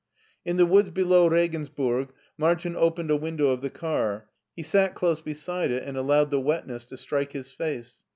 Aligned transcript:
In 0.43 0.57
the 0.57 0.65
woods 0.65 0.89
below 0.89 1.27
Regensburg, 1.27 2.09
Martin 2.35 2.75
opened 2.75 3.11
a 3.11 3.15
window 3.15 3.49
of 3.51 3.61
the 3.61 3.69
car. 3.69 4.29
He 4.55 4.63
sat 4.63 4.95
close 4.95 5.21
beside 5.21 5.69
it 5.69 5.83
and 5.83 5.95
allowed 5.95 6.31
the 6.31 6.41
wetness 6.41 6.85
to 6.85 6.97
strike 6.97 7.33
his 7.33 7.51
face. 7.51 8.01